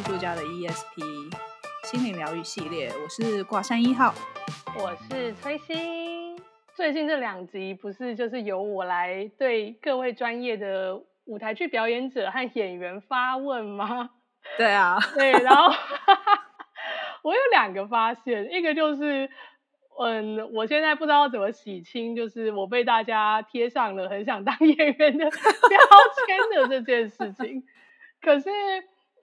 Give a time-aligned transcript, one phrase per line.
[0.00, 1.30] 艺术家的 ESP
[1.84, 4.14] 心灵疗愈系列，我是挂山一号，
[4.74, 6.40] 我是崔心。
[6.74, 14.08] 最近这两集不是就是由我来对各位专业的舞台剧表演者和演员发问吗？
[14.56, 15.64] 对啊， 对，然后
[17.20, 19.28] 我有两个发现，一个就是。
[20.02, 25.78] 嗯，我现在不知道怎么洗清，就是我被大家贴上了很想当演员的 标
[26.26, 27.62] 签的这件事情。
[28.22, 28.48] 可是，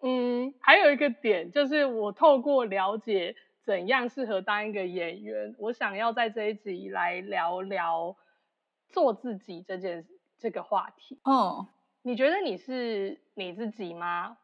[0.02, 8.16] 嗯，还有一个点，就是我透过了解怎样适合当一个演员，我想要在这一集来聊聊
[8.90, 10.06] 做自己这件
[10.38, 11.20] 这个话题。
[11.24, 11.68] 哦，
[12.04, 14.38] 你觉得你是你自己吗？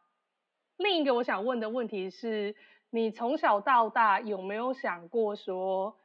[0.77, 2.55] 另一个我想问的问题是，
[2.89, 5.95] 你从小到大有没有想过说，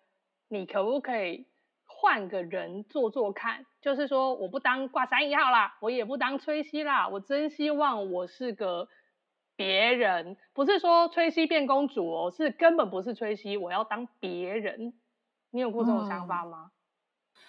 [0.48, 1.46] 你可不可以
[1.86, 3.64] 换个人做做看？
[3.80, 8.88] 就是说，我不当挂山一号啦，我也不当崔西啦，我真希望我是个
[9.58, 14.94] 别人，不是说崔西变公主哦，是根本不是崔西，我要当别人。
[15.50, 16.70] 你有过这种想法吗？
[16.70, 17.40] 嗯，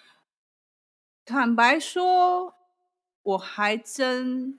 [1.24, 2.56] 坦白说，
[3.22, 4.58] 我还真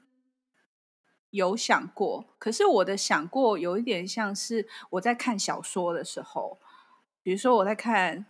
[1.31, 6.57] 有想过，可是我的想过有一点像是我在看小说的时候，
[7.22, 8.25] 比如说我在看。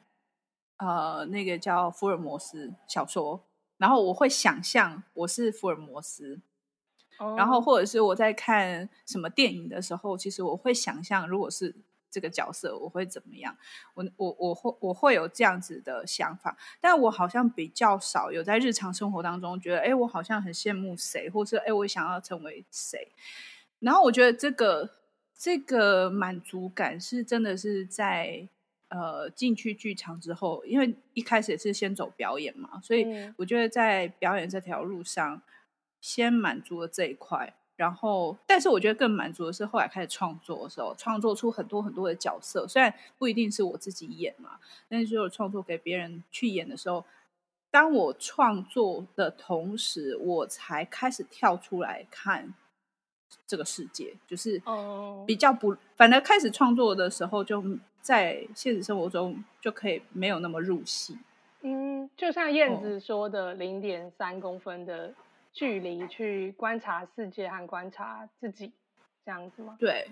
[0.84, 3.46] 呃，那个叫福尔摩斯小说，
[3.78, 6.42] 然后我会想象我是福尔摩斯
[7.22, 7.40] ，oh.
[7.40, 11.74] 然后或者是我在看什么电影的时候，其实我会想象如果是
[12.10, 13.56] 这个角色，我会怎么样？
[13.94, 23.08] 我我我会我会有这样子的想法，但我好像比较少有在日常生活当中觉得，哎，我好像很羡慕谁，或是哎，我想要成为谁。
[23.80, 24.90] 然后我觉得这个
[25.38, 28.48] 这个满足感是真的是在。
[28.94, 35.42] 呃，进去剧场之后，因为一开始也是先走表演嘛，所以我觉得在表演这条路上，
[36.02, 37.56] 先满足了这一块。
[37.78, 44.60] 然后，但是我觉得更满足的是后来开始创作的时候，创作出很多很多的角色，虽然不一定是我自己演嘛，
[44.90, 47.06] 但是就创作给别人去演的时候，
[47.72, 52.54] 当我创作的同时，我才开始跳出来看。
[53.48, 54.62] 这个世界就是
[55.26, 57.64] 比较不，反正开始创作的时候，就
[58.02, 61.18] 在现实生活中就可以没有那么入戏。
[61.62, 65.14] 嗯，就像燕子说的，零点三公分的
[65.54, 68.72] 距离去观察世界和观察自己，
[69.26, 69.78] 这样子吗？
[69.80, 70.12] 对，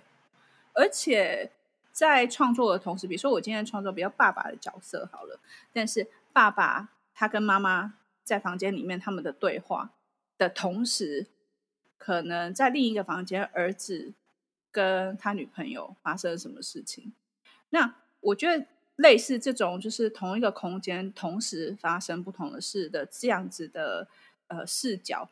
[0.74, 1.52] 而且
[1.92, 5.40] 在创作的同时，比如说我今天创作比较爸爸的角色好了，
[5.74, 9.92] 但是爸爸他跟妈妈在房间里面他们的对话
[10.38, 11.28] 的同时。
[12.02, 14.14] 可能在另一个房间，儿子
[14.72, 17.12] 跟他女朋友发生了什么事情？
[17.72, 24.08] 那我觉得类似这种，就是同一个空间同时发生不同的事的这样子的
[24.50, 25.30] 呃视角，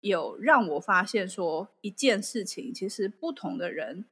[0.00, 4.04] 有让我发现说，一件事情其实不同的人，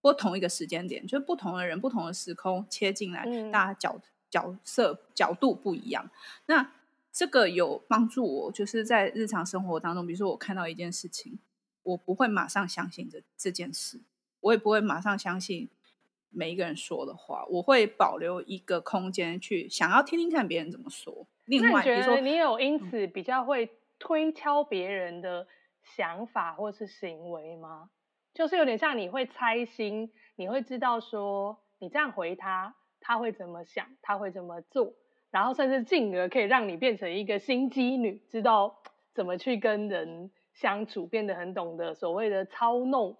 [0.00, 6.10] 不同一个时间点，就是不同的人、不同的时空切进来，嗯、大家角角色角度不一样。
[6.46, 6.72] 那
[7.12, 11.38] 这个有帮助我，就是在日常生活当中，比如说我看到一件事情，
[11.82, 14.00] 我不会马上相信这这件事，
[14.40, 15.68] 我也不会马上相信
[16.30, 21.26] 每一个人说的话，我会保留一个空间去想要听听看别人怎么说。
[21.46, 25.46] 另外，那你觉得你有因此比较会推敲别人的
[25.82, 27.90] 想法或是行为吗？
[28.34, 34.92] 就是有点像你会猜心，你会知道说你这样回他，他会怎么想，他会怎么做。
[35.30, 38.78] 然后甚至进而可以让你变成一个心机女，知道
[39.12, 43.16] 怎么去跟人相处，变得很懂得所谓的操弄，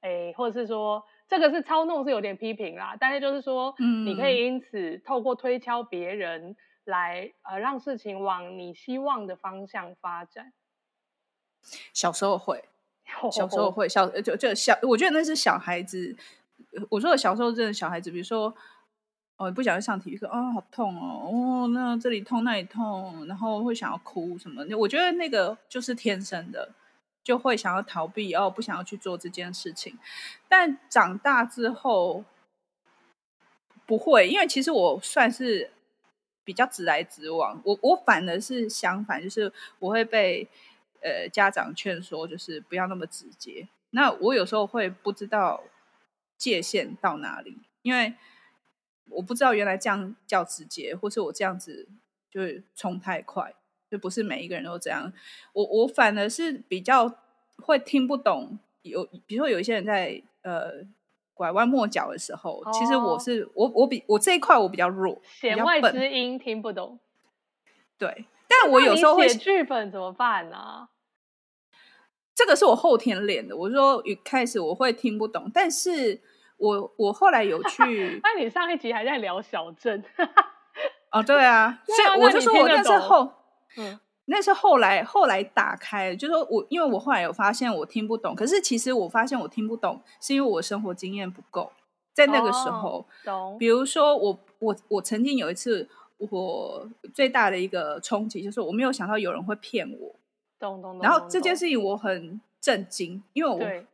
[0.00, 6.54] 哎，或者是说这个是操弄是有点批评啦，但是就是说，嗯，你可以因此透过推敲别人
[6.90, 10.52] 来呃让事情往你希望的方向发展。
[11.92, 12.64] 小时候会，
[13.32, 16.16] 小时候会，小就就小，我觉得那是小孩子。
[16.90, 18.54] 我说的小时候真的小孩子，比如说。
[19.40, 24.64] 哦，不想去上体育课，哦，好痛哦，哦，那这里痛那里痛，然后会想要哭什么？
[24.76, 26.70] 我觉得那个就是天生的，
[27.22, 29.96] 就会想要逃避，哦，不想要去做这件事情。
[30.48, 32.24] 但长大之后
[33.86, 35.70] 不会，因为其实我算是
[36.48, 40.48] 比较直来直往，我我反而是相反，就是我会被
[41.02, 43.68] 呃家长劝说，就是不要那么直接。
[43.90, 45.62] 那我有时候会不知道
[46.38, 48.14] 界限到哪里，因为。
[49.10, 51.88] 我不知道原来这样叫直接，或是我这样子
[52.30, 53.54] 就是冲太快，
[53.90, 55.10] 就不是每一个人都这样。
[55.54, 57.10] 我我反而是比较
[57.56, 60.84] 会听不懂，有比如说有一些人在呃
[61.38, 66.98] 拐弯抹角的时候，哦、其实我是我我比我这一块我比较弱，弦外之音听不懂。
[67.96, 70.88] 对，但我有时候会写剧本怎么办呢、啊？
[72.34, 73.56] 这个是我后天练的。
[73.56, 76.20] 我说一开始我会听不懂，但是
[76.56, 78.20] 我我后来有去。
[78.22, 80.04] 那你上一集还在聊小镇？
[81.12, 83.32] 哦，对啊， 所以我就说我那时候，
[83.76, 83.98] 嗯，
[84.30, 91.72] 那是后来后来打开，就是说我因为我后来有发现我听不懂，可是其实我发现我听不懂是因为我生活经验不够，
[92.14, 93.58] 在那个时候，哦、懂。
[93.58, 95.88] 比如说我我我曾经有一次，
[96.18, 100.14] 我最大的一个冲击就是我没有想到有人会骗我，
[100.58, 101.00] 懂懂懂。
[101.02, 103.86] 然后这件事情我很震惊，因为我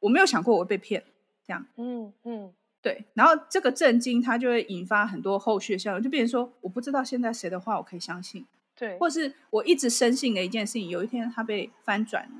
[0.00, 1.02] 我没有想过我会被骗，
[1.44, 2.52] 这样，嗯嗯。
[2.82, 8.46] 对，然后这个震惊，它就会引发很多后续的效应，就变成说，我不知道现在谁的话我可以相信，
[8.80, 12.30] 对，或是我一直深信的一件事情，有一天它被翻转了，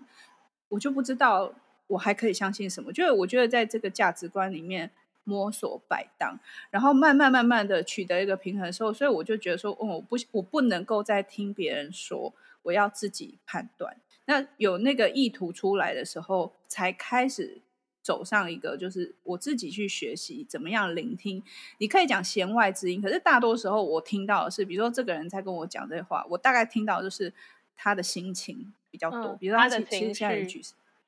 [0.71, 1.53] 我就不知道
[1.87, 2.91] 我还可以相信什么。
[2.91, 4.91] 就是我觉得在这个价值观里面
[5.25, 6.41] 摸索摆荡，
[6.71, 12.33] 然后慢慢慢慢的取得一个平衡的时候，所以我就觉得说，哦，我不，我不能够再听别人说，
[12.63, 13.99] 我要自己判断。
[14.25, 17.61] 那有那个意图出来的时候，才开始。
[18.02, 21.43] 走上一个就是我自己去学习怎么样聆听，
[21.79, 27.32] 你可以讲弦外之音，可是大多时候我听到的是，比如说这个人在跟我讲这话，我大概听到的就是
[27.76, 30.62] 他的心情比较多，嗯、比如说他，他的情绪，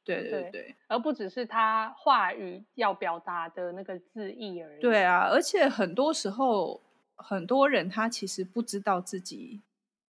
[0.05, 4.81] 对对对，对，而不只是他话语要表达的那个字意而已。
[4.81, 6.81] 对啊，而且很多时候
[7.15, 9.61] 很多人他其实不知道自己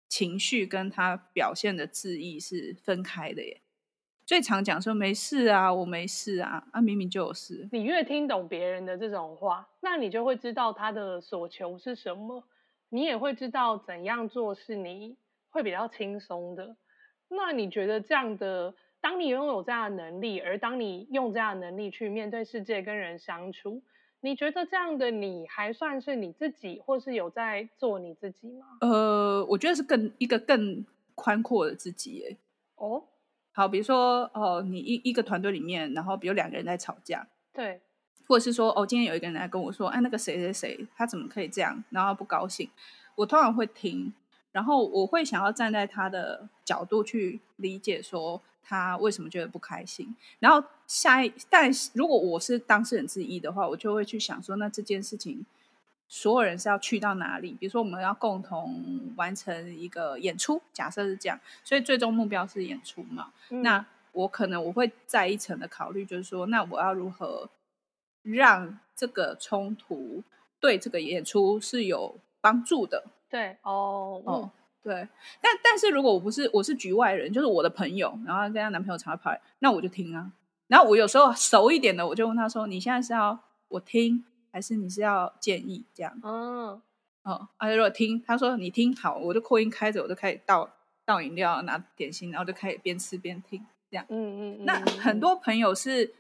[0.09, 3.61] 情绪跟他表现的字意是分开的耶。
[4.25, 7.69] 最常讲说没事啊，我没事啊，啊明明就有事。
[7.73, 12.43] 你越听懂别人的这种话，那你就会知道他的所求是什么，
[12.89, 15.17] 你也会知道怎样做是你
[15.51, 16.77] 会比较轻松的。
[17.29, 23.83] 那你觉得这样的，当你拥有这样的能力，而当你用这样的能力去面对世界跟人相处，
[24.21, 28.67] 你觉得这样的你还算是你自己，或是有在做你自己吗？
[28.83, 30.87] 呃，我觉得是更一个更
[31.17, 32.37] 宽阔的自己耶。
[32.77, 33.03] 哦。
[33.55, 37.81] 好，比如说哦，你一一个团队里面，然后比如两个人在吵架，对，
[38.27, 42.71] 或者是说哦，今天有一个人来跟我说，哎，那个谁谁谁，他怎么可以这样，然后不高兴，
[43.15, 44.13] 我通常会听，
[44.53, 55.45] 然后我会想要站在他的角度去理解，说他为什么觉得不开心，然后下一，但如果我是当事人之一的话，我就会去想说，那这件事情。
[56.15, 57.57] 所有人是要去到哪里？
[57.59, 63.33] 比如说，我们要共同完成一个演出，假设是这样，所以最终目标是演出嘛。
[63.49, 63.83] 嗯、那
[64.13, 67.49] 我可能我会再一层的考虑，就是说，那我要如何
[68.21, 70.23] 让这个冲突
[70.61, 73.05] 对这个演出是有帮助的？
[73.31, 74.51] 对，哦，哦，
[74.83, 75.09] 对。
[75.41, 80.31] 但但是如果我不是我是局外人，就是我的朋友，然后跟她男朋友常常跑来，那我就听啊。
[80.67, 83.39] 然后我有时候熟一点的，我就问他说：“你现在是要
[83.69, 84.23] 我听？”
[84.53, 86.17] 还是你是要建议这样？
[86.23, 86.83] 哦，
[87.23, 90.69] 哦，啊，如果听他说你听好，我就扩音开着，我就开始倒
[91.05, 94.05] 倒饮料、拿点心，然后就开始边吃边听这样。
[94.11, 94.65] 嗯嗯嗯。
[94.67, 96.15] 那很多朋友是，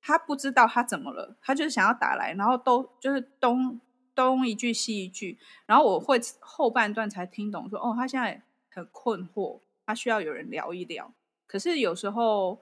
[0.00, 3.80] 他不知道他怎么了，他就是想要打来，然后都就是东
[4.14, 11.12] 东一句西一句，然后我会后半段才听懂说，哦，他现在很困惑，他需要有人聊一聊。
[11.46, 12.60] 可是有时候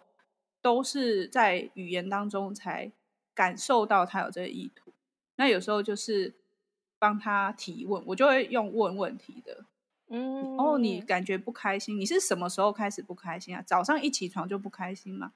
[0.60, 2.90] 都是在语言当中才
[3.34, 4.92] 感受到他有这个意图。
[5.38, 6.34] 那有时候就是
[6.98, 9.64] 帮他提问，我就会用问问题的。
[10.10, 11.96] 嗯，哦，你感觉不开心？
[11.96, 13.62] 你是什么时候开始不开心啊？
[13.62, 15.32] 早上一起床就不开心吗？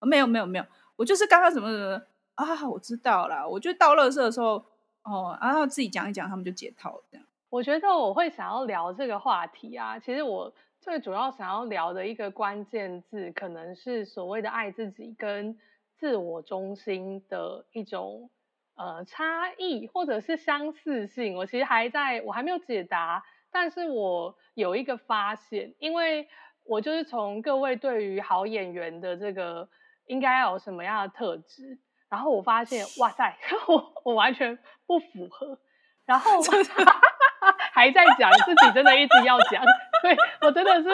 [0.00, 0.64] 哦，没有没有没有，
[0.96, 2.02] 我就是刚刚怎么怎么
[2.36, 2.66] 啊？
[2.66, 4.64] 我知道了，我就到垃圾的时候，
[5.02, 7.26] 哦，然后自己讲一讲，他们就解套了这样。
[7.50, 15.58] 我觉得我会想要聊这个话题啊，其实我最主要想要聊的一个关键字，可能是所谓的爱自己跟
[15.98, 18.30] 自我中心的一种。
[18.74, 26.28] 呃，差异或者是相似性，我其实还在，我还没有解答，但是我有一个发现，因为
[26.64, 29.68] 我就是从各位对于好演员的这个
[30.06, 33.36] 应该要有什么样的特质，然后我发现，哇塞，
[33.68, 35.58] 我我完全不符合，
[36.06, 36.40] 然后
[37.72, 39.62] 还在讲自己真的一直要讲，
[40.02, 40.88] 对，我真的是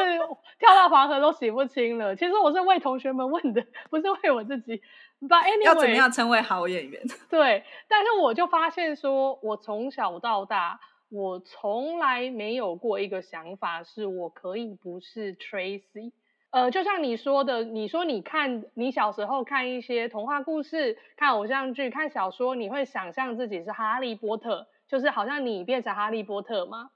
[0.59, 2.15] 跳到黄河都洗不清了。
[2.17, 4.81] 其实我是为同学们问的，不是为我自己。
[5.21, 7.03] But anyway, 要怎么样成为好演员？
[7.29, 10.79] 对，但是我就发现说，我从小到大，
[11.11, 16.13] 我从来没有过一个想法，是我可以不是 Tracy。
[16.51, 26.91] 呃，就像你说的，你说你看你小时候看一些童话故事、看偶像剧、看小说，你会想象自己是哈利波特，就是好像你变成哈利波特吗？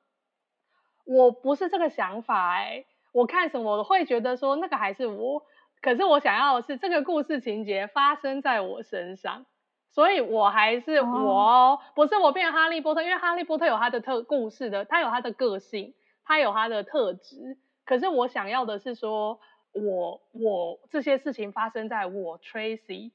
[1.05, 5.45] 我不是这个想法哎，我看什么我会觉得说那个还是我。
[5.81, 9.47] 可是我想要的是这个故事情节发生在我身上，
[9.91, 15.93] 所以我还是我，不是我变成哈利波特，因为哈利波特有他的特故事的，他有他的个性，
[16.25, 17.59] 他有他的特质。
[17.85, 19.41] 可是我想要的是说，
[19.73, 23.11] 我我这些事情发生在我 Tracy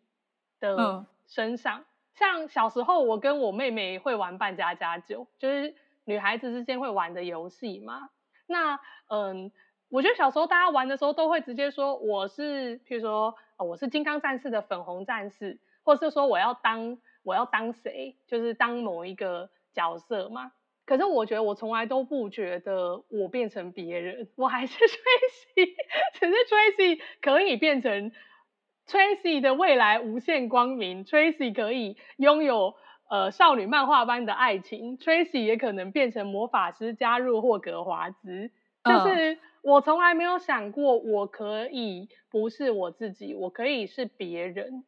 [0.60, 1.80] 的身上。
[1.80, 1.86] 嗯、
[2.18, 8.10] 像小时候，我跟我妹妹会玩扮家家酒，就是女孩子之间会玩的游戏嘛。
[8.48, 9.52] 那嗯，
[9.90, 20.52] 我觉得小时候大家玩的时候都会直接说我是，譬如说，哦，我是金刚战士的粉红战士，或是说我要当我要当谁，就是当某一个角色嘛。
[20.86, 25.76] 可是我觉得我从来都不觉得我变成别人，我还是 Tracy，
[26.14, 28.12] 只是 Tracy 可以变成
[28.88, 32.74] Tracy 的未来无限光明，Tracy 可以拥有
[33.10, 38.50] 呃少女漫画般的爱情，Tracy 也可能变成魔法师加入霍格华兹。
[38.86, 44.86] 就是我从来没有想过我可以不是我自己，我可以是别人。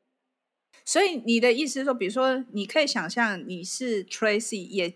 [0.85, 4.93] 所以你的意思是说，比如说你可以想象你是 Tracy 也。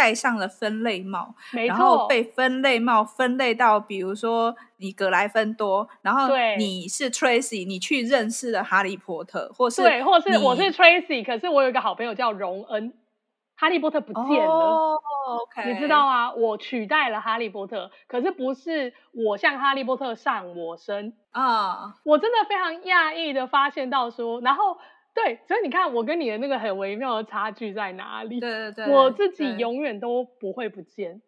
[0.00, 1.34] 戴上了分类帽，
[1.66, 12.94] 然后被分类帽分类到，比如说你格莱芬多，然后你是 Tracy，你去认识了哈利波特，或是对，或是我是 Tracy，可是我有一个好朋友叫荣恩，
[13.56, 14.98] 哈利波特不见了，
[15.66, 16.32] 你知道吗？
[16.32, 24.78] 我取代了哈利波特，可是不是我向哈利波特上我身啊，我真的非常讶异的发现到说，然后。
[25.24, 28.40] 对，所以你看，我跟你的那个很微妙的差距在哪里？
[28.40, 31.20] 对对对，我自己永远都不会不见。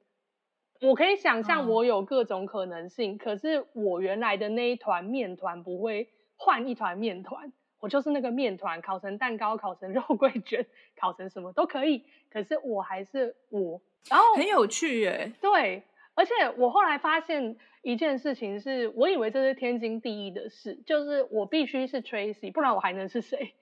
[0.81, 12.05] 我可以想象我有各种可能性，嗯，可是我原来的那一团面团不会换一团面团，我就是那个面团，烤成蛋糕，烤成肉桂卷，烤成什么都可以。
[12.31, 15.33] 可是我还是我，然后很有趣耶。
[15.41, 15.83] 对，
[16.15, 23.53] 而且我后来发现一件事情是，我以为这是天经地义的事，就是我必须是 Tracy，不然我还能是谁？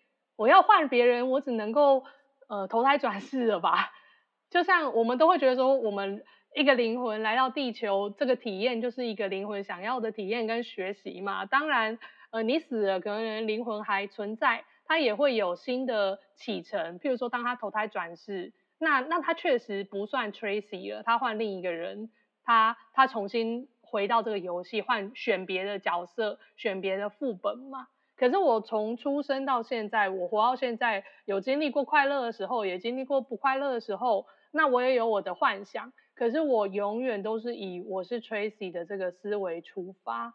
[0.41, 2.03] 我要换别人，我只能够
[2.49, 3.93] 呃投胎转世了吧？
[4.49, 11.45] 就像我们都会觉得说，我们一个灵魂来到地球，这个体验就是一个灵魂想要的体验跟学习嘛。
[11.45, 11.99] 当然，
[12.31, 16.99] 呃，你死了，可能灵魂还存在，它也会有新的启程。
[17.01, 22.11] 譬如说，当他投胎转世，那那他确实不算 Tracy 了，他换另一个人，
[22.45, 27.89] 他他重新回到这个游戏，换选别的角色，选别的副本嘛。
[28.21, 34.27] 可是我从出生到现在，我活到现在，有经历过快乐的时候，也经历过不快乐的时候。
[34.51, 40.35] 那我也有我的幻想，可是我永远都是以我是 Tracy 的这个思维出发。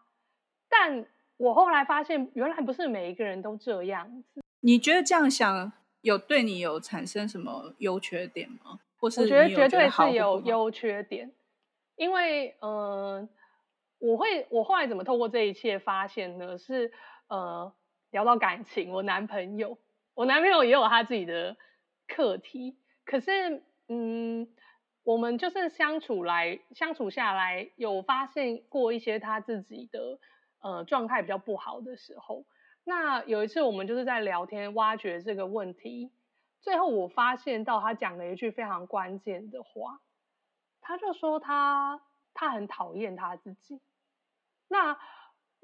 [0.68, 4.42] 但我后来发现，原来不是每一个人都这样子。
[4.62, 8.80] 你觉得这样想有对你有产生什么优缺点吗？
[8.98, 11.30] 或是我觉得绝对是有优缺点，
[11.94, 13.28] 因为嗯、呃，
[14.00, 16.58] 我会我后来怎么透过这一切发现呢？
[16.58, 16.90] 是。
[17.28, 17.72] 呃，
[18.10, 19.78] 聊到感情，我男朋友，
[20.14, 21.56] 我男朋友也有他自己的
[22.06, 22.78] 课题。
[23.04, 24.48] 可是，嗯，
[25.02, 30.18] 我们就是相处来相处下来，有发现过一些他自己的
[30.60, 32.44] 呃状态比较不好的时候。
[32.84, 36.12] 那有一次，我们就是在聊天，挖掘这个问题。
[36.60, 40.00] 最后，我发现到他讲了一句非常关键的话，
[40.80, 42.00] 他就说他
[42.34, 43.80] 他很讨厌他自己。
[44.68, 44.96] 那。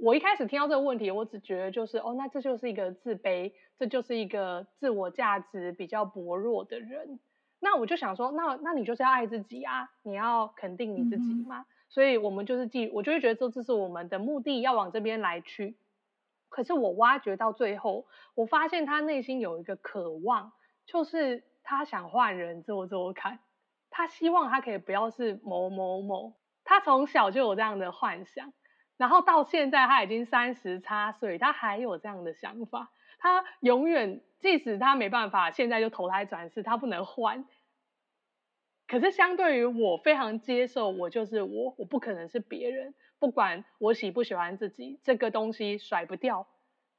[0.02, 7.20] 我一开始听到这个问题，我只觉得就是哦，那这就是一个自卑，这就是一个自我价值比较薄弱的人。
[7.60, 11.60] 那我就想说，那那你就是要爱自己啊，你要肯定你自己嘛。
[11.60, 15.76] 嗯、所以我们就是记，我就会觉得这这是我们的目的，要往这边来去。
[16.48, 18.04] 可是我挖掘到最后，
[18.34, 20.50] 我发现他内心有一个渴望，
[20.84, 23.38] 就是他想换人做做看，
[23.88, 26.32] 他希望他可以不要是某某某，
[26.64, 28.52] 他从小就有这样的幻想。
[29.02, 32.88] 然后到现在他已经三十差岁，他还有这样的想法。
[33.18, 37.44] 他永远，即使他没办法，现在就投胎转世，他不能换。
[38.86, 42.94] 可是相对于我，非常接受我就是我，我不可能是别人。
[43.18, 46.46] 不管我喜不喜欢自己，这个东西甩不掉。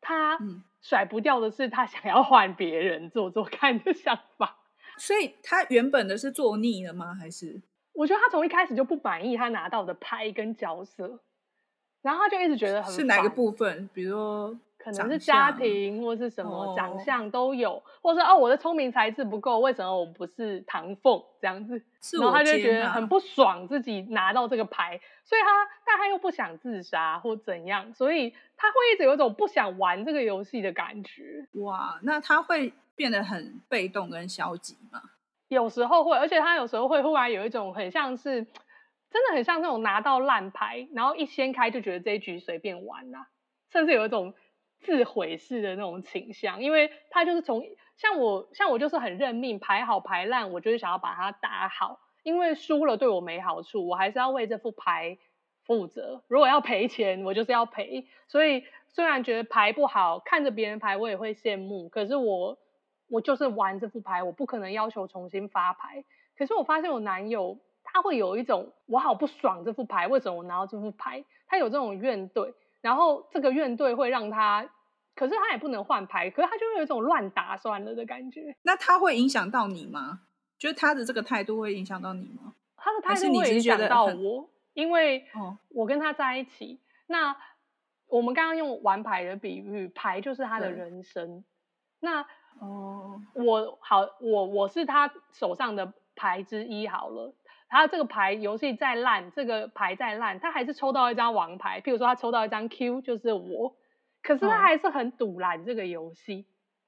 [0.01, 0.37] 他
[0.81, 4.57] 甩不掉的是他想要换别人做做看的想法。
[4.99, 7.15] 所以他原本的是做腻了吗？
[7.15, 7.61] 还是？
[7.93, 11.21] 我觉得他从一开始就不满意他拿到的拍跟角色。
[12.03, 21.81] 然后他就一直觉得很是哪个部分，比如说可能是家庭或是什么长相都有，哦、或者哦我的聪明才智不够，为什么我不是唐凤这样子？
[22.19, 31.47] 然后他就觉得很不爽自己拿到这个牌，所以他但他又不想自杀或怎样，所以他会一直有一种不想玩这个游戏的感觉。
[31.53, 35.01] 哇，那他会变得很被动跟消极吗？
[35.47, 38.45] 有时候会，而且他有时候会忽然有一种很像是。
[39.13, 43.27] 真的很像那种拿到烂牌，然后一掀开就觉得这一局随便玩啦、
[43.71, 44.33] 甚至有一种
[44.79, 47.63] 自毁式的那种倾向，因为他就是从
[47.95, 55.19] 像我像我就是很认命，牌好牌烂，我就是想要把它打好，因为输了对我没好处，我还是要为这副牌
[55.63, 56.23] 负责。
[56.27, 58.07] 如果要赔钱，我就是要赔。
[58.27, 62.57] 所以虽然觉得牌不好，看着别人牌我也会羡慕，可是我
[63.09, 66.03] 我就是玩这副牌，我不可能要求重新发牌。
[66.35, 67.59] 可是我发现我男友
[67.93, 71.23] 他会有一种我好不爽这副牌，为什么我拿到这副牌？
[71.47, 74.67] 他有这种怨怼，然后这个怨怼会让他，
[75.13, 78.55] 可是他也不能换牌，可是他就会有一种乱打算了的感觉。
[78.63, 80.21] 那他会影响到你吗？
[80.57, 82.55] 就是他的这个态度会影响到你吗？
[82.75, 85.25] 他的态度会影响到我，因为
[85.69, 86.79] 我跟他在一起。
[86.81, 87.35] 哦、那
[88.07, 91.43] 我们刚刚用玩牌的比喻，牌就是他的人生。
[91.99, 92.25] 那
[92.59, 97.33] 哦，我好，我我是他手上的牌之一好了。
[97.73, 101.81] 他这个牌游戏再烂，这个牌再烂，他还是抽到一张王牌。
[101.81, 103.75] 譬如说，他抽到一张 Q，就是我。
[104.21, 106.45] 可是他还是很赌烂这个游戏，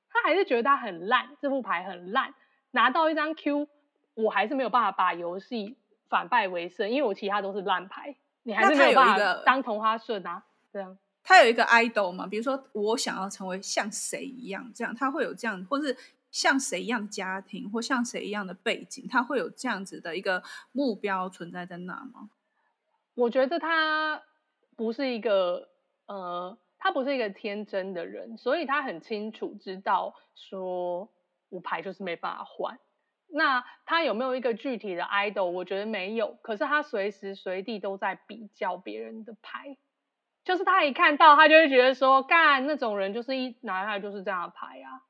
[0.09, 2.33] 他还是觉得他很烂，这副牌很烂。
[2.71, 3.67] 拿到一张 Q，
[4.13, 5.77] 我还是没有办法把游戏。
[6.07, 10.43] 反败为胜，因为我其他都是烂牌，你还是没有办法当同花顺啊。
[10.71, 15.97] 这样，他有一个 idol 嘛，比如说我想要成为像谁一样，这样他会有这样，或是
[16.35, 22.29] 像谁一样家庭，或像谁一样的背景，他会有这样子的一个目标存在在那吗？
[23.13, 24.21] 我觉得他
[24.75, 25.69] 不是一个
[26.07, 31.09] 呃，他不是一个天真的人，所以他很清楚知道说，
[31.47, 32.77] 我牌就是没办法换。
[33.27, 35.45] 那他有没有一个具体的 idol？
[35.45, 36.37] 我觉得没有。
[36.41, 39.77] 可是他随时随地都在比较别人的牌，
[40.43, 45.01] 就是他一看到，他就会觉得说，干那种人就是一拿来就是这样的牌啊。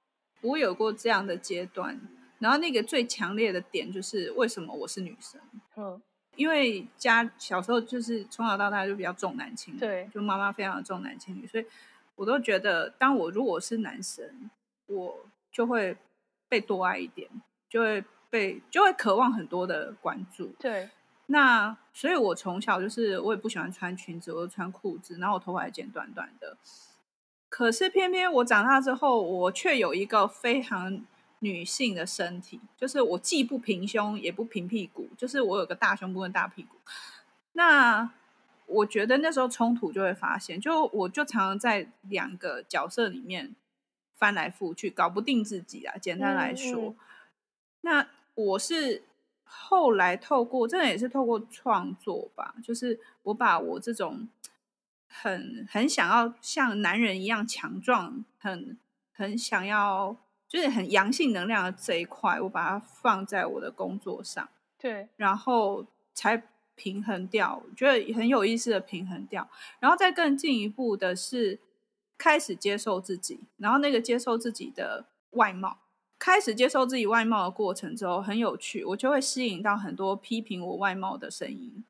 [0.45, 1.99] 我有过这样的阶段，
[2.39, 5.41] 然后那个最强烈的点就是为什么我是女生？
[5.75, 6.01] 嗯，
[6.35, 11.65] 因为家小时候就是从小到大就比较重男轻女，对，就妈妈非常的重男轻女，所以
[12.15, 14.49] 我都觉得，当我如果是男生，
[14.87, 15.97] 我就会
[16.47, 17.29] 被多爱一点。
[17.67, 20.87] 就会被就会渴望很多的关注，对。
[21.25, 26.55] 那所以，我从小就是我也不喜欢穿裙子，我就穿裤子，然后我头发还剪短短的。
[27.55, 31.01] 可是偏偏我长大之后，我却有一个非常
[31.39, 36.75] 女性的身体，就是我既不平胸也不平屁股，就是我有个大胸部跟大屁股。
[37.53, 38.11] 那
[38.65, 43.55] 我觉得那时候冲突就会发现，就我就常常在两个角色里面
[44.17, 45.95] 翻来覆去，搞不定自己啊。
[45.97, 46.89] 简单来说。
[46.89, 46.95] 嗯嗯
[47.79, 49.03] 那我是
[49.45, 54.27] 后来透过，真的也是透过创作吧，就是我把我这种
[55.07, 58.77] 很很想要像男人一样强壮，很
[59.13, 60.15] 很想要
[60.47, 66.43] 就是很阳性能量的这一块，我把它放在我的工作上，对，然后才
[66.75, 71.59] 平衡掉，我觉得很有意思的平衡掉，然后再更进一步的是
[72.17, 75.79] 开始接受自己，然后那个接受自己的外貌。
[76.17, 81.83] 开始接受自己外貌的过程之后很有趣，我就会吸引到很多批评我外貌的声音，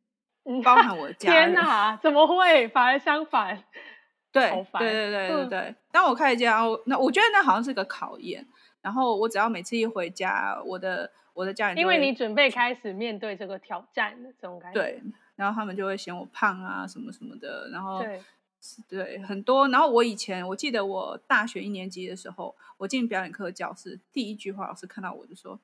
[0.63, 1.53] 包含我 家人。
[1.53, 2.67] 天哪，怎么会？
[2.69, 3.63] 反而相反。
[4.31, 5.59] 对，对对对对对。
[5.59, 8.45] 嗯、当我开始家，那我觉得那好像是个考验。
[8.81, 14.81] 然后我只要每次一回家，我的我的家人，因为你准备开始面对这个挑战的这种感觉。
[14.81, 15.01] 对，
[15.35, 18.01] 然后他们就会嫌我胖啊什么什么的，然后。
[18.01, 18.21] 对
[18.89, 19.67] 对，很多。
[19.67, 25.59] 然后我以前我记得我大学一年级的时候，我进表演课教室，第一句话老师看到我就说：“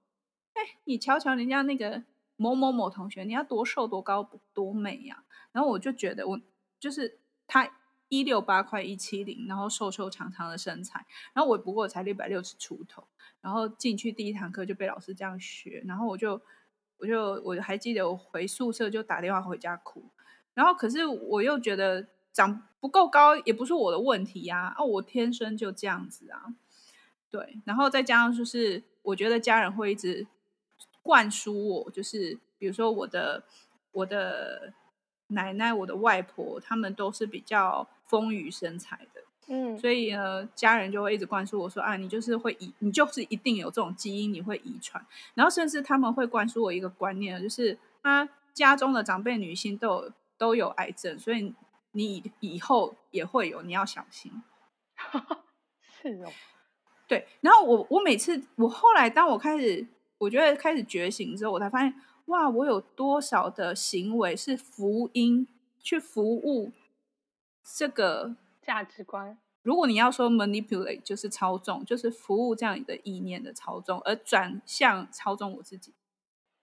[0.54, 2.04] 哎，你瞧瞧人家那个
[2.42, 5.24] 某某某同学，你要多瘦多高多美呀！”
[5.54, 6.42] 然后我就觉得我
[6.80, 7.70] 就是他
[8.10, 13.08] 一六八快一七零，然后瘦瘦长长的身材，然后我不过才六百六十出头，
[13.42, 16.42] 然后进去第一堂课就被老师这样学，然后我就
[16.98, 20.10] 我就我还记得我回宿舍就打电话回家哭，
[20.54, 22.08] 然后可是我又觉得。
[22.34, 26.56] 长不够高也不是我的问题呀，啊，我天生就这样子啊，
[27.30, 30.26] 对，然后再加上就是，我觉得家人会一直
[31.02, 33.44] 灌输我，就是比如说我的
[33.92, 34.74] 我的
[35.28, 51.54] 奶奶、我的外婆，他们都是比较丰腴身材的，嗯，所以呢，家人就会一直灌输我说啊，你就是会遗，你就是一定有这种基因，你会遗传，然后甚至他们会灌输我一个观念，就是啊，家中的长辈女性都有都有癌症，所以。
[51.94, 54.32] 你以后也会有，你要小心。
[56.02, 56.32] 是哦，
[57.06, 57.28] 对。
[57.42, 59.86] 然后我我每次我后来当我开始
[60.22, 61.94] 我觉得开始觉醒之后，我才发现
[62.26, 65.48] 哇，我有多少的行为是福音
[65.80, 66.72] 去服务
[67.76, 69.38] 这个价值观。
[69.64, 75.94] 如果你要说 manipulate 就是操纵，就是服务这样的意念的操纵，而转向操纵我自己。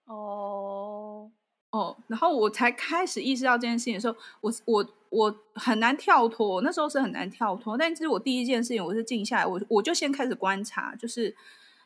[0.05, 1.29] 哦。
[1.71, 7.77] 哦，然后我才开始意识到这件事情的时候，我我我很难跳脱，那时候是很难跳脱。
[7.77, 11.35] 但是我第一件事情，我是静下来，我我就先开始观察，就是，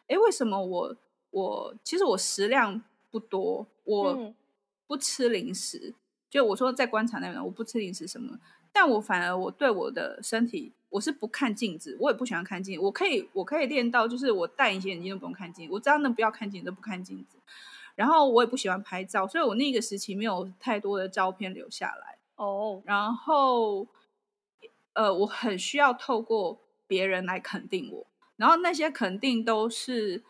[0.07, 0.95] 哎，为什么我
[1.33, 4.33] 我其实我食量不多，我
[4.85, 5.93] 不吃零食，嗯、
[6.29, 8.39] 就我说在观察那边，我不吃零食什么，
[8.71, 12.85] 但我反而我对我的身体，我是不看镜子，我也不喜欢看镜子。
[12.85, 17.37] 我可以，我可以练到，就是我戴隐形眼镜都不用看镜子，我只要能不要看镜子都不看镜子。
[17.95, 22.17] 然后我也不喜欢拍照，所以我那个时期没有太多的照片留下来。
[22.35, 22.81] 哦，oh.
[22.85, 23.87] 然后，
[24.93, 30.23] 呃，我很需要透过别人来肯定我，然后那些肯定都是，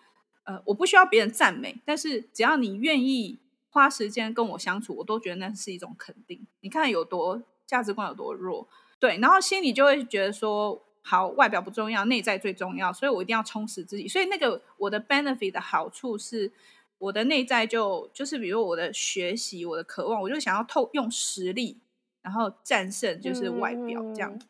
[0.44, 6.46] 呃，我不需要别人赞美，但是只要你愿意花时间跟我相处，我都觉得那是一种肯定。
[6.62, 8.68] 你看有多价值观有多弱，
[9.00, 14.08] 对，然后心里就会觉得说，好，外表不重要，内在最重要，所以我一定要充实自己。
[14.08, 16.52] 所以那个我的 benefit 的好处是。
[17.00, 21.82] 我的内在就就是，比如我的学习，我的渴望，我就想要透用实力，
[22.22, 24.32] 然后战胜就是外表这样。
[24.34, 24.42] 嗯，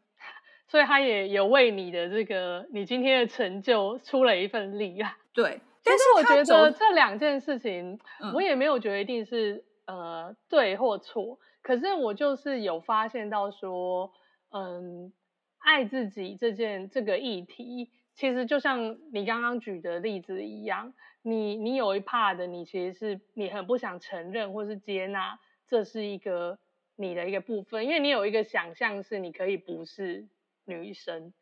[0.68, 5.18] 所以他也有为你的这个你今天的成就出了一份力啊。
[5.34, 8.00] 对，但是我觉得这两件事情，
[8.34, 14.12] 我也没有觉得一定是呃对或错，可是我就是有发现到说，
[14.52, 15.12] 嗯，
[15.60, 20.93] 爱自己这件这个议题，其实就像你刚刚举的例子一样。
[21.26, 26.60] 你你有一 part 的，你其实是你很不想承认或是接纳，这是一个
[26.98, 30.28] 你的一个部分，因为你有一个想象是你可以不是
[30.65, 31.34] 女生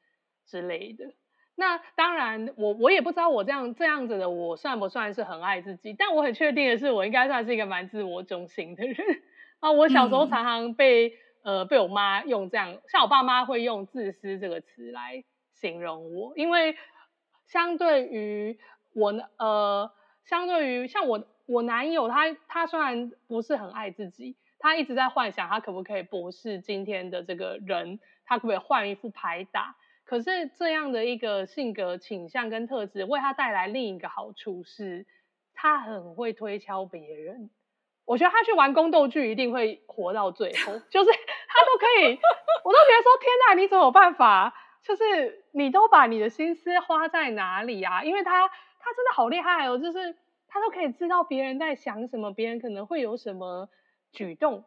[0.46, 1.12] 之类的。
[1.56, 8.96] 那当然，我我也不知道我这样这样子的我算不算是很爱自己，但我很确定的是，我应该算是一个蛮自我中心的人
[9.60, 9.72] 啊。
[9.72, 11.10] 我小时候常常被、
[11.44, 16.76] 嗯、呃被我妈用这样，像我爸妈会用自私这个词来形容我，因为
[17.48, 18.60] 相对于。
[18.94, 19.90] 我呢，呃，
[20.26, 29.78] 相对于像我，我男友他，他虽然不是很爱自己，他一直在幻想他可不可以不是今天的这个人，他可不可以换一副牌打？
[30.12, 35.06] 可是这样的一个性格倾向跟特质，为他带来另一个好处是，
[35.54, 37.50] 他很会推敲别人。
[38.04, 42.20] 我觉得他去玩宫斗剧一定会活到最后，就是他都可以，
[42.66, 44.54] 我都觉得说天哪，你怎么有办法？
[44.84, 48.04] 就是你都把你的心思花在哪里啊？
[48.04, 48.52] 因为他。
[48.84, 53.70] 他真的好厉害哦，就是他都可以知道别人在想什么，别人可能会有什么
[54.12, 54.66] 举动，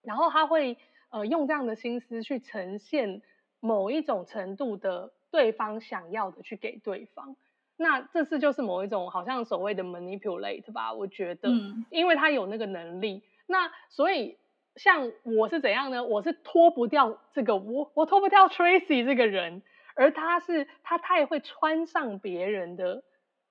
[0.00, 0.78] 然后他会
[1.10, 3.20] 呃用这样的心思去呈现
[3.60, 7.36] 某一种程度的对方想要的去给对方。
[7.76, 13.22] 那这次就是某一种好像所谓的 manipulate 吧，我觉得，嗯，因为他有那个能力。
[13.46, 14.36] 那所以
[14.76, 16.04] 像我是怎样呢？
[16.04, 19.62] 我是脱不掉这个我，我脱不掉 Tracy 这个人，
[19.94, 23.02] 而他是他太会穿上别人的。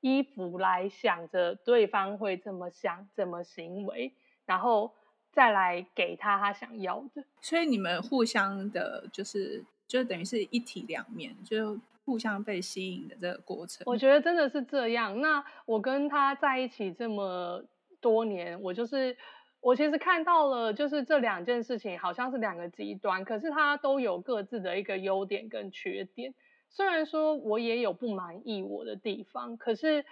[0.02, 4.14] 衣服来想着对方会怎么想、怎么行为，
[4.46, 4.94] 然后
[5.34, 7.22] 再来给他他想要的。
[7.42, 11.76] 所以你们互相的，就是就等于是一体两面，就
[12.06, 13.84] 互相被吸引的这个过程。
[13.88, 15.20] 我觉得真的是这样。
[15.20, 17.64] 那我跟他在一起这么
[18.00, 19.18] 多年，我就是
[19.60, 26.36] 我其实看到了，就是这两件事情好像是两个极端，可是他都有各自的一个优点跟缺点。
[26.70, 30.06] 虽然说我也有不满意我的地方，可是，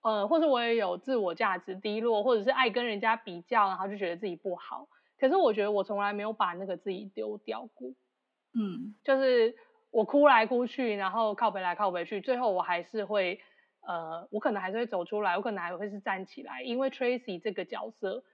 [0.00, 4.88] 呃，或者我也有自我价值低落，或者是爱跟人家比较，然后就觉得自己不好。
[5.20, 7.92] 可是我觉得我从来没有把那个自己丢掉过。
[8.58, 9.54] 嗯，就是
[9.90, 13.40] 我哭来哭去，然后靠北来靠北去，最后我还是会，
[13.86, 18.24] 呃，我可能还是会走出来，我可能还会是站起来，因为 Tracy 这个角色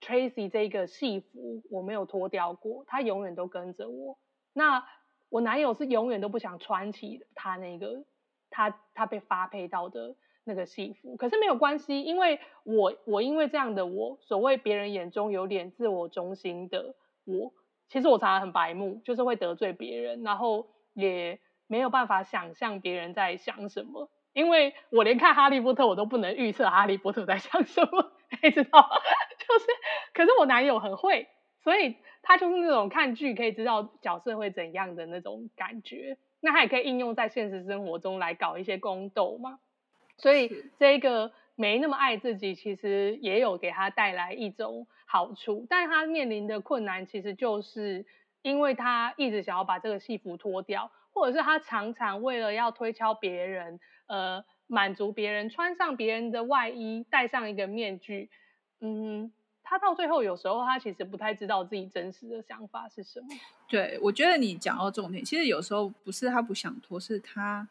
[0.00, 4.18] ，Tracy 这个戏服我没有脱掉过，他永远都跟着我。
[4.52, 4.86] 那。
[5.28, 8.04] 我男友是永远都不想穿起他那个
[8.48, 10.14] 他他被发配到的
[10.44, 17.52] 那个戏服，可是没有关系，因为我我因为这样的我，所谓别人眼中有点自我中心的我，
[17.88, 28.80] 其实我常常很白目，就是会得罪别人，然后也没有办法想象别人在想什么，因为我连看哈利波特我都不能预测哈利波特在想什么， 你知道？
[29.38, 29.66] 就是，
[30.14, 31.28] 可是我男友很会，
[31.62, 31.96] 所以。
[32.28, 39.60] 他就是那种看剧可以知道角色会怎样的那种感觉，那他也可以应用在现实生活中来搞一些宫斗嘛。
[40.16, 48.06] 所以这个没那么爱自己，其实也有给他带来一种好处，但他面临的困难其实就是
[48.42, 58.30] 因为他一直想要把这个戏服脱掉，或者是他常常为了要推敲别人，呃，满足别人，穿上别人的外衣，戴上一个面具，
[58.80, 59.32] 嗯。
[59.68, 63.26] 他到最后，有时候他其实不太知道自己真实的想法是什么。
[63.68, 67.68] 对，我觉得你讲到重点，其实有时候不是他不想脱，是他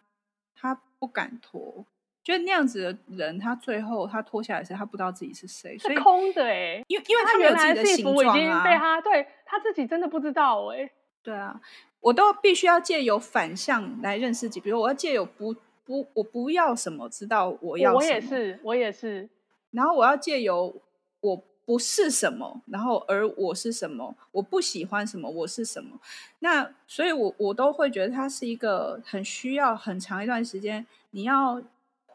[0.53, 1.85] 他不敢脱。
[2.25, 6.83] 就那样子的人，他最后他脱下来时，他不知道自己是谁，是空的哎。
[6.87, 10.89] 因为因为他原来的戏服已经被他对他自己真的不知道哎。
[11.21, 11.61] 对啊，
[11.99, 14.59] 我都必须要借由反向来认识自己。
[14.59, 17.99] 比如我要借由不不我不要什么，知道我要什么。
[17.99, 19.29] 我也是，我也是。
[19.69, 20.81] 然后我要借由
[21.21, 21.43] 我。
[21.67, 25.99] 不是什么，然后而我是什么，我不喜欢什么，我是什么。
[26.37, 31.59] 那所以我，我我都会觉得他是一个很需要很长一段时间，你要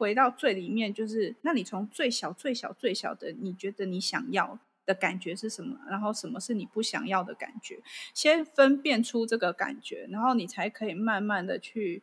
[0.00, 5.78] 回到最里面，就是那你从最小、最小、最小的，你觉得你想要的感觉是什么？
[5.90, 7.78] 然后什么是你不想要的感觉？
[8.14, 12.02] 先分辨出这个感觉，然后你才可以慢慢的去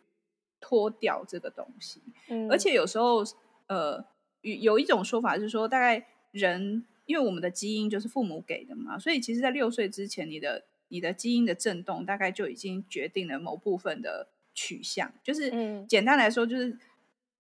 [0.62, 2.04] 脱掉这个东西。
[2.28, 3.24] 嗯，而且有时候，
[3.66, 4.06] 呃，
[4.42, 6.86] 有有一种说法是说，大概人。
[7.08, 15.14] 因为我们的基因就是父母给的嘛，所以其实，在六岁之前，你的你的基因的震动大概就已经决定了某部分的取向。
[15.24, 15.50] 就是，
[15.88, 16.78] 简单来说，就是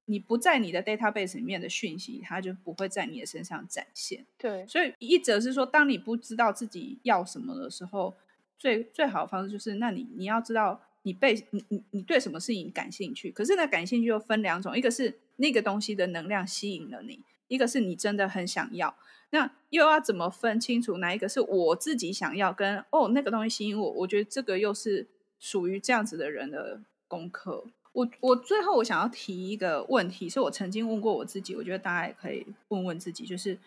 [0.09, 4.25] 你不在你的 database 里面的讯息，它就不会在你的身上展现。
[4.37, 8.15] 对，所以一则是说，当你不知道自己要什么的时候，
[8.57, 13.29] 最最好的方式就是，那你你要知道你被你你你对什么事情感兴趣。
[13.31, 18.95] 可是呢，感兴趣又分两种，一个是那个东西的能量吸引了你，一个是你真的很想要。
[19.31, 23.91] 那又要怎么分清楚哪一个是我自己想要跟哦那个东西吸引我？
[23.91, 25.05] 我觉得这个又是
[25.37, 27.65] 属于这样子的人的功课。
[27.97, 33.57] 我我最后我想要提一个问题，是我曾经问过我自己，我觉得大家也可以问问自己，就是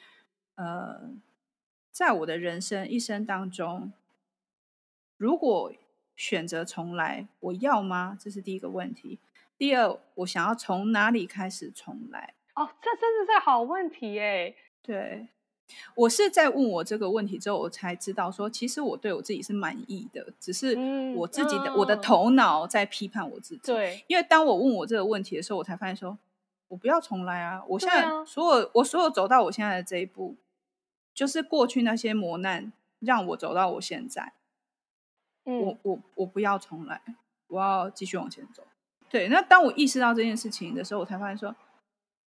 [0.55, 1.11] 呃，
[1.91, 3.93] 在我的人生一生当中，
[5.17, 5.73] 如果
[6.15, 8.17] 选择重来，我要吗？
[8.21, 9.19] 这是第一个问题。
[9.59, 12.35] 第二，我想要从哪里开始重来？
[12.55, 14.55] 哦，这真的是好问题耶。
[14.81, 15.27] 对。
[15.95, 20.77] 我是在问我这个问题之后，我才知道说，其实我对我自己是满意的，只是
[21.17, 23.61] 我自己的、嗯、我的头脑在批判我自己。
[23.65, 26.19] 对，因为当我问我这个问题的时候，我才发现说，
[26.69, 27.63] 我不要重来啊！
[27.69, 30.37] 我现在所有、啊、我所有走到我现在的这一步，
[31.13, 34.33] 就是过去那些磨难让我走到我现在。
[35.45, 37.03] 嗯、我我我不要重来，
[37.49, 38.63] 我要继续往前走。
[39.09, 41.55] 对，那当我意识到这件事情的时候，我才发现说，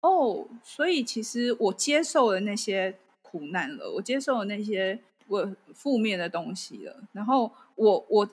[0.02, 2.98] 哦，所以其实我接受了那些。
[3.32, 7.02] 苦难了，我接受了那些我负面的东西了。
[7.14, 8.30] 然后我我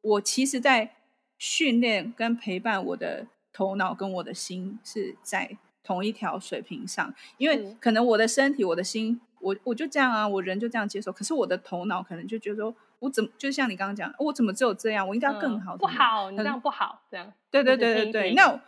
[0.00, 0.90] 我其实，在
[1.38, 7.14] 训练跟陪伴我的头脑跟我的心是在同一条水平上。
[7.38, 11.12] 因为可能我的身体、我的心，我我就这样啊，我人就这样接受。
[11.12, 15.06] 可是我的头脑可能就觉得说，我怎么就像你刚刚讲，我怎么只有这样？
[15.06, 15.76] 我应该要更好。
[15.76, 17.32] 嗯，不好，你这样不好，这样。
[17.52, 18.34] 对对对对对。
[18.34, 18.60] 那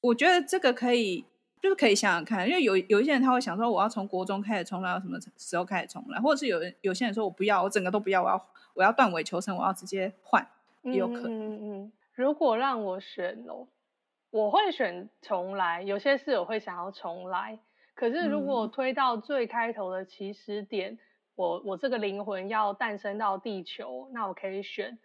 [0.00, 1.26] 我觉得这个可以。
[1.66, 6.20] 就是可以想想看，因为有有一些人他会想说，我要从国中开始重来，到什么时候开始重来？
[6.20, 10.46] 或者是有人有些人说我不要，我整个都不要，我要我要断尾求生，我要直接换，
[10.82, 11.32] 也有可能。
[11.32, 11.92] 嗯嗯。
[12.14, 13.66] 如果让我选哦，
[14.30, 15.82] 我会选重来。
[15.82, 17.58] 有些事我会想要重来，
[17.96, 20.98] 可是如果推到最开头的起始点，嗯、
[21.34, 24.96] 我我这个灵魂要诞生到地球，那我可以选，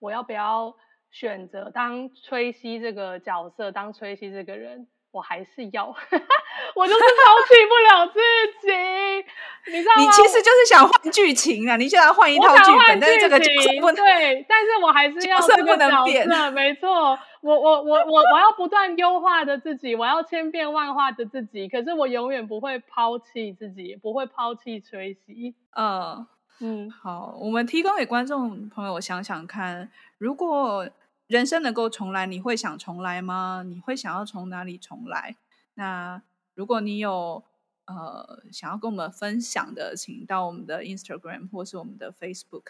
[0.00, 0.74] 我要不要
[1.12, 4.88] 选择当崔西这个角色，当崔西这个人？
[5.10, 5.86] 我还是要，
[6.74, 8.20] 我就是抛弃不了自
[8.60, 10.02] 己，你知道吗？
[10.02, 25.54] 你其实就是想换剧情啊，你就要换一套剧本，但是这个角色不对，但是我还是要这个角色不能变，没错，我我我我我要不断优化的自己，我要千变万化的自己，可是我永远不会抛弃自己，不会抛弃崔西。
[25.74, 26.26] 嗯
[26.60, 30.86] 嗯，好，我们提供给观众朋友想想看，如果。
[31.28, 33.62] 人生能够重来，你会想重来吗？
[33.64, 35.36] 你会想要从哪里重来？
[35.74, 36.20] 那
[36.54, 37.44] 如果你有
[37.84, 42.64] 呃想要跟我们分享的，请到我们的 Instagram 或是我们的 Facebook，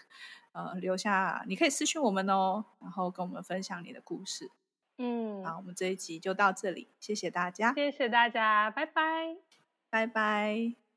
[0.51, 4.51] 呃，留下，你可以私讯我们哦，然后跟我们分享你的故事。
[4.97, 9.37] 嗯，好，我们这一集就到这里，谢谢大家，谢谢大家，拜拜，
[9.89, 10.88] 拜拜。